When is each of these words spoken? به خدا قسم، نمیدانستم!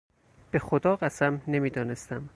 به 0.51 0.59
خدا 0.59 0.95
قسم، 0.95 1.41
نمیدانستم! 1.47 2.29